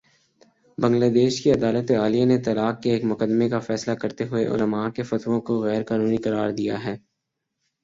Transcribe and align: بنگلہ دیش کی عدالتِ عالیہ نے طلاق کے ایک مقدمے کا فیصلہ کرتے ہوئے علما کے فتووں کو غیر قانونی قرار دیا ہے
بنگلہ 0.77 1.09
دیش 1.13 1.33
کی 1.43 1.49
عدالتِ 1.51 1.89
عالیہ 1.95 2.25
نے 2.25 2.37
طلاق 2.43 2.81
کے 2.83 2.89
ایک 2.91 3.03
مقدمے 3.05 3.49
کا 3.49 3.59
فیصلہ 3.67 3.93
کرتے 4.01 4.23
ہوئے 4.27 4.43
علما 4.47 4.83
کے 4.95 5.03
فتووں 5.03 5.39
کو 5.41 5.61
غیر 5.63 5.83
قانونی 5.89 6.17
قرار 6.17 6.49
دیا 6.59 6.83
ہے 6.85 6.95